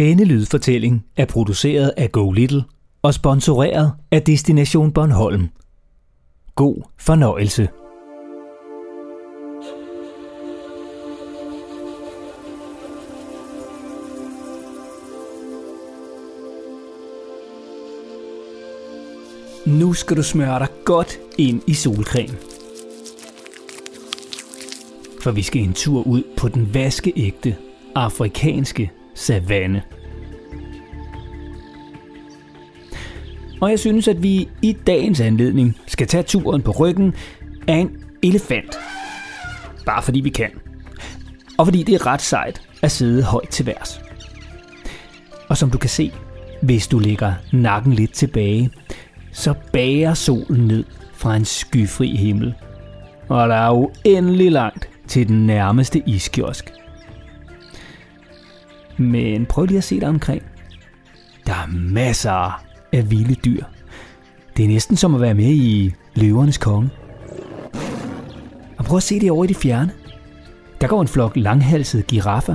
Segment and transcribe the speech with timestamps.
[0.00, 2.64] Denne lydfortælling er produceret af Go Little
[3.02, 5.48] og sponsoreret af Destination Bornholm.
[6.54, 7.68] God fornøjelse.
[19.66, 22.34] Nu skal du smøre dig godt ind i solcreme.
[25.22, 27.56] For vi skal en tur ud på den vaskeægte
[27.94, 29.82] afrikanske savanne.
[33.60, 37.14] Og jeg synes, at vi i dagens anledning skal tage turen på ryggen
[37.68, 37.90] af en
[38.22, 38.78] elefant.
[39.86, 40.50] Bare fordi vi kan.
[41.58, 44.00] Og fordi det er ret sejt at sidde højt til værs.
[45.48, 46.12] Og som du kan se,
[46.62, 48.70] hvis du lægger nakken lidt tilbage,
[49.32, 52.54] så bager solen ned fra en skyfri himmel.
[53.28, 56.72] Og der er uendelig langt til den nærmeste iskiosk.
[59.00, 60.42] Men prøv lige at se dig omkring.
[61.46, 63.64] Der er masser af vilde dyr.
[64.56, 66.90] Det er næsten som at være med i løvernes konge.
[68.78, 69.92] Og prøv at se det over i det fjerne.
[70.80, 72.54] Der går en flok langhalsede giraffer.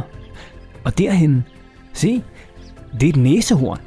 [0.83, 1.45] Og derhen,
[1.93, 2.23] se,
[2.93, 3.79] det er et næsehorn.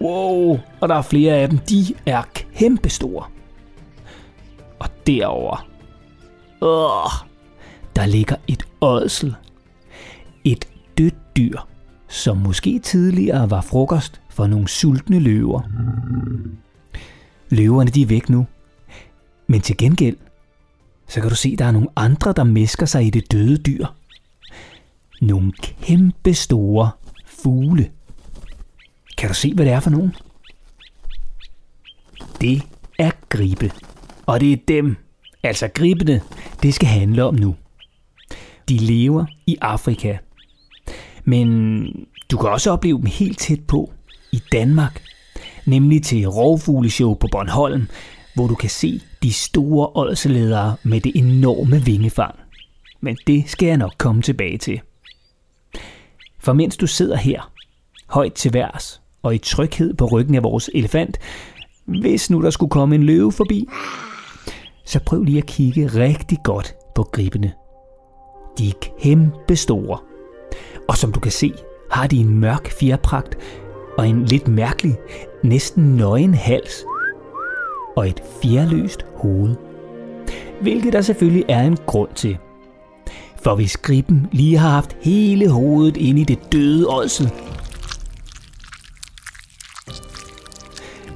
[0.00, 1.58] Wow, og der er flere af dem.
[1.58, 2.22] De er
[2.54, 3.24] kæmpestore.
[4.78, 5.68] Og derover,
[6.62, 7.28] øh,
[7.96, 9.34] der ligger et ådsel.
[10.44, 10.68] Et
[10.98, 11.58] dødt dyr,
[12.08, 15.60] som måske tidligere var frokost for nogle sultne løver.
[17.50, 18.46] Løverne de er væk nu.
[19.46, 20.16] Men til gengæld,
[21.08, 23.86] så kan du se, der er nogle andre, der mesker sig i det døde dyr.
[25.20, 26.90] Nogle kæmpe store
[27.26, 27.90] fugle.
[29.18, 30.14] Kan du se, hvad det er for nogen?
[32.40, 32.62] Det
[32.98, 33.72] er gribe.
[34.26, 34.96] Og det er dem,
[35.42, 36.20] altså gribene,
[36.62, 37.56] det skal handle om nu.
[38.68, 40.18] De lever i Afrika.
[41.28, 41.88] Men
[42.30, 43.92] du kan også opleve dem helt tæt på
[44.32, 45.02] i Danmark.
[45.66, 47.86] Nemlig til rovfugleshow på Bornholm,
[48.34, 52.34] hvor du kan se de store ådseledere med det enorme vingefang.
[53.00, 54.80] Men det skal jeg nok komme tilbage til.
[56.38, 57.52] For mens du sidder her,
[58.06, 61.18] højt til værs og i tryghed på ryggen af vores elefant,
[61.84, 63.68] hvis nu der skulle komme en løve forbi,
[64.84, 67.52] så prøv lige at kigge rigtig godt på gribene.
[68.58, 69.98] De er kæmpe store.
[70.88, 71.52] Og som du kan se,
[71.90, 73.38] har de en mørk fjerpragt
[73.98, 74.96] og en lidt mærkelig,
[75.44, 76.84] næsten nøgen hals
[77.96, 79.54] og et fjerløst hoved.
[80.60, 82.38] Hvilket der selvfølgelig er en grund til.
[83.42, 87.32] For hvis griben lige har haft hele hovedet inde i det døde ådsel,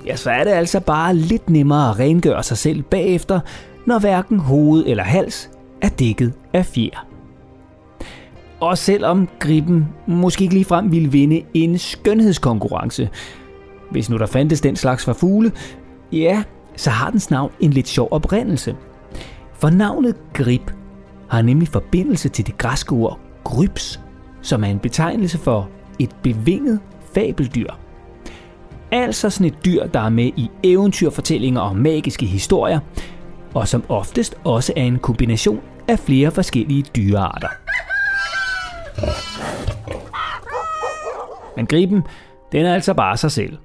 [0.06, 3.40] ja, så er det altså bare lidt nemmere at rengøre sig selv bagefter,
[3.86, 5.50] når hverken hoved eller hals
[5.82, 7.11] er dækket af fjer.
[8.62, 13.08] Og selvom griben måske ikke ligefrem ville vinde en skønhedskonkurrence,
[13.90, 15.52] hvis nu der fandtes den slags for fugle,
[16.12, 16.42] ja,
[16.76, 18.76] så har dens navn en lidt sjov oprindelse.
[19.54, 20.70] For navnet grib
[21.28, 24.00] har nemlig forbindelse til det græske ord gryps,
[24.42, 25.68] som er en betegnelse for
[25.98, 26.80] et bevinget
[27.14, 27.70] fabeldyr.
[28.90, 32.80] Altså sådan et dyr, der er med i eventyrfortællinger og magiske historier,
[33.54, 37.48] og som oftest også er en kombination af flere forskellige dyrearter.
[41.56, 42.02] Men griben,
[42.52, 43.58] den er altså bare sig selv.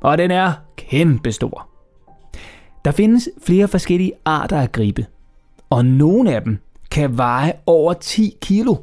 [0.00, 1.68] Og den er kæmpestor.
[2.84, 5.06] Der findes flere forskellige arter af gribe,
[5.70, 6.58] og nogle af dem
[6.90, 8.76] kan veje over 10 kilo.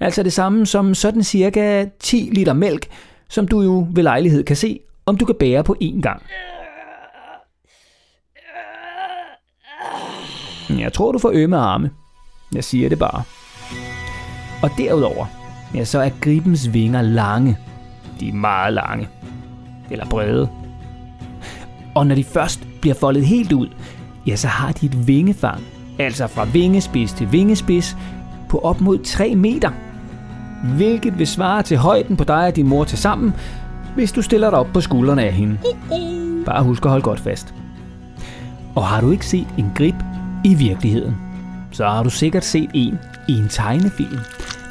[0.00, 2.86] Altså det samme som sådan cirka 10 liter mælk,
[3.28, 6.22] som du jo ved lejlighed kan se, om du kan bære på én gang.
[10.78, 11.90] Jeg tror, du får ømme arme.
[12.54, 13.22] Jeg siger det bare.
[14.62, 15.26] Og derudover,
[15.74, 17.58] ja, så er gribens vinger lange.
[18.20, 19.08] De er meget lange.
[19.90, 20.48] Eller brede.
[21.94, 23.68] Og når de først bliver foldet helt ud,
[24.26, 25.62] ja, så har de et vingefang,
[25.98, 27.96] altså fra vingespids til vingespids,
[28.48, 29.70] på op mod 3 meter.
[30.76, 33.34] Hvilket vil svare til højden på dig og din mor til sammen,
[33.94, 35.58] hvis du stiller dig op på skuldrene af hende.
[36.46, 37.54] Bare husk at holde godt fast.
[38.74, 39.94] Og har du ikke set en grib
[40.44, 41.16] i virkeligheden,
[41.70, 44.18] så har du sikkert set en i en tegnefilm,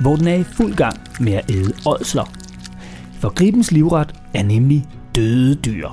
[0.01, 2.31] hvor den er i fuld gang med at æde ådsler.
[3.19, 4.85] For gribens livret er nemlig
[5.15, 5.89] døde dyr.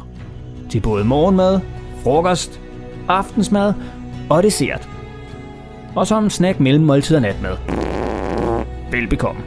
[0.70, 1.60] Til både morgenmad,
[2.02, 2.60] frokost,
[3.08, 3.74] aftensmad
[4.30, 4.88] og dessert.
[5.94, 7.56] Og som snack mellem måltid og natmad.
[8.90, 9.40] Velbekomme.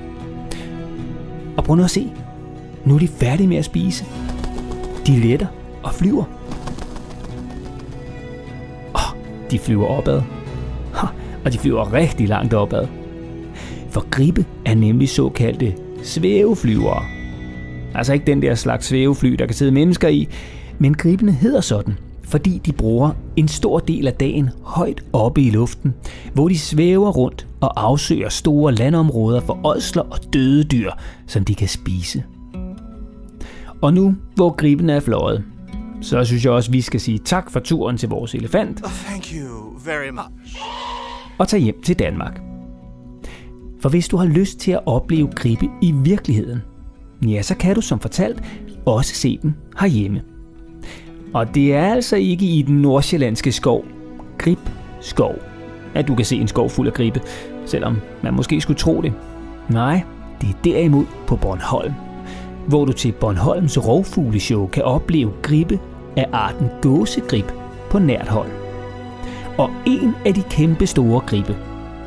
[1.58, 2.12] Og prøv nu at se.
[2.86, 4.06] Nu er de færdige med at spise.
[5.08, 5.48] De letter
[5.84, 6.24] og flyver.
[8.96, 9.20] Åh,
[9.52, 10.22] de flyver opad.
[10.94, 11.08] Ha,
[11.46, 12.88] Og de flyver rigtig langt opad.
[13.92, 17.06] For gribe er nemlig såkaldte svæveflyvere.
[17.96, 20.28] Altså ikke den der slags svævefly, der kan sidde mennesker i,
[20.80, 25.50] men gribene hedder sådan, fordi de bruger en stor del af dagen højt oppe i
[25.50, 25.94] luften,
[26.34, 30.92] hvor de svæver rundt og afsøger store landområder for ådsler og døde dyr,
[31.28, 32.24] som de kan spise.
[33.82, 35.44] Og nu, hvor griben er fløjet,
[36.02, 38.82] så synes jeg også, at vi skal sige tak for turen til vores elefant.
[38.84, 40.58] Oh, thank you very much.
[41.38, 42.49] Og tage hjem til Danmark.
[43.82, 46.62] For hvis du har lyst til at opleve gribe i virkeligheden,
[47.28, 48.44] ja, så kan du som fortalt
[48.86, 50.22] også se dem herhjemme.
[51.34, 53.86] Og det er altså ikke i den nordsjællandske skov,
[54.38, 54.60] Grib
[55.02, 55.36] Skov,
[55.96, 57.22] at du kan se en skov fuld af gribe,
[57.66, 59.14] selvom man måske skulle tro det.
[59.70, 60.04] Nej,
[60.42, 61.94] det er derimod på Bornholm,
[62.68, 65.80] hvor du til Bornholms rovfugleshow kan opleve gribe
[66.18, 67.46] af arten gåsegrib
[67.90, 68.50] på nært hold.
[69.58, 71.56] Og en af de kæmpe store gribe,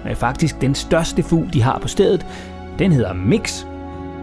[0.05, 2.27] er faktisk den største fugl, de har på stedet,
[2.79, 3.65] den hedder Mix,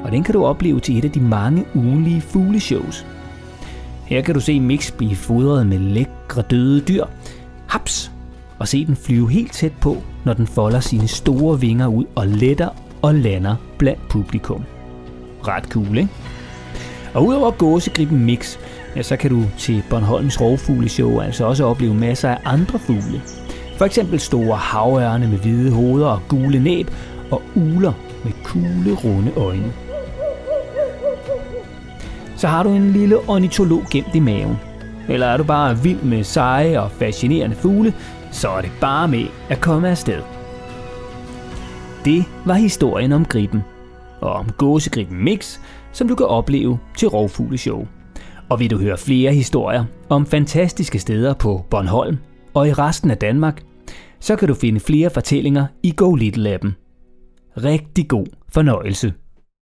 [0.04, 3.06] og den kan du opleve til et af de mange ugenlige fugleshows.
[4.06, 7.06] Her kan du se Mix blive fodret med lækre døde dyr,
[7.68, 8.12] haps,
[8.60, 12.28] og se den flyve helt tæt på, når den folder sine store vinger ud og
[12.28, 12.70] letter
[13.02, 14.64] og lander blandt publikum.
[15.48, 16.10] Ret cool, ikke?
[17.14, 18.58] Og udover gåsegriben Mix,
[18.96, 23.22] ja, så kan du til Bornholms rovfugleshow altså også opleve masser af andre fugle.
[23.80, 26.92] For eksempel store havørne med hvide hoveder og gule næb,
[27.31, 27.94] og uler
[28.24, 29.74] med kugle runde øjne.
[32.36, 34.60] Så har du en lille ornitolog gemt i maven.
[35.10, 37.94] Eller er du bare vild med seje og fascinerende fugle,
[38.31, 40.22] så er det bare med at komme afsted.
[42.06, 43.62] Det var historien om griben,
[44.22, 45.60] og om gåsegriben Mix,
[45.92, 47.88] som du kan opleve til Rovfugleshow.
[48.50, 52.18] Og vil du høre flere historier om fantastiske steder på Bornholm
[52.54, 53.62] og i resten af Danmark,
[54.19, 56.75] så kan du finde flere fortællinger i Go Little appen.
[57.57, 59.13] Rigtig god fornøjelse.